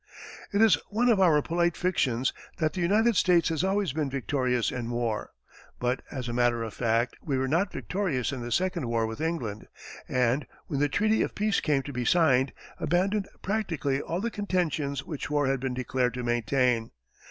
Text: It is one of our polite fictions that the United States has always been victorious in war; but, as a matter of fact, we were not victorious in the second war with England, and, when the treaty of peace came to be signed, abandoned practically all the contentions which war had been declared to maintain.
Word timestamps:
It 0.51 0.63
is 0.63 0.79
one 0.89 1.09
of 1.09 1.19
our 1.19 1.43
polite 1.43 1.77
fictions 1.77 2.33
that 2.57 2.73
the 2.73 2.81
United 2.81 3.15
States 3.15 3.49
has 3.49 3.63
always 3.63 3.93
been 3.93 4.09
victorious 4.09 4.71
in 4.71 4.89
war; 4.89 5.29
but, 5.79 6.01
as 6.09 6.27
a 6.27 6.33
matter 6.33 6.63
of 6.63 6.73
fact, 6.73 7.15
we 7.21 7.37
were 7.37 7.47
not 7.47 7.71
victorious 7.71 8.31
in 8.31 8.41
the 8.41 8.51
second 8.51 8.87
war 8.87 9.05
with 9.05 9.21
England, 9.21 9.67
and, 10.09 10.47
when 10.65 10.79
the 10.79 10.89
treaty 10.89 11.21
of 11.21 11.35
peace 11.35 11.59
came 11.59 11.83
to 11.83 11.93
be 11.93 12.03
signed, 12.03 12.51
abandoned 12.79 13.27
practically 13.43 14.01
all 14.01 14.19
the 14.21 14.31
contentions 14.31 15.05
which 15.05 15.29
war 15.29 15.45
had 15.45 15.59
been 15.59 15.75
declared 15.75 16.15
to 16.15 16.23
maintain. 16.23 16.89